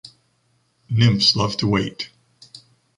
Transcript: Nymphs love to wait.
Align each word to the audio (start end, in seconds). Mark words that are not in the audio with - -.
Nymphs 0.89 1.35
love 1.35 1.55
to 1.57 1.67
wait. 1.67 2.09